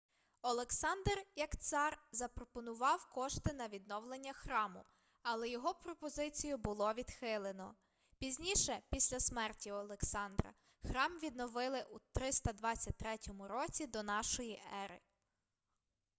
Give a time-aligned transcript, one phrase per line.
[0.41, 4.83] олександр як цар запропонував кошти на відновлення храму
[5.23, 7.75] але його пропозицію було відхилено
[8.19, 10.53] пізніше після смерті олександра
[10.85, 14.99] храм відновили у 323 році до нашої ери